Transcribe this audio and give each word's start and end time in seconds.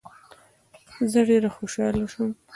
زه 1.11 1.19
ډیر 1.29 1.43
خوشحاله 1.55 2.05
سوم. 2.13 2.31